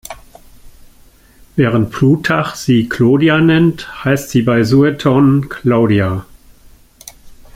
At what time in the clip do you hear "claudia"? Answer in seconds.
5.47-6.25